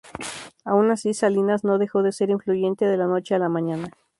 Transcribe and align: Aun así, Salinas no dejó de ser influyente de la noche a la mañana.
Aun 0.65 0.89
así, 0.89 1.13
Salinas 1.13 1.63
no 1.63 1.77
dejó 1.77 2.01
de 2.01 2.11
ser 2.11 2.31
influyente 2.31 2.85
de 2.85 2.97
la 2.97 3.05
noche 3.05 3.35
a 3.35 3.37
la 3.37 3.49
mañana. 3.49 3.91